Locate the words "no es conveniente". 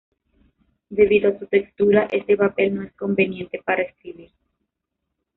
2.73-3.61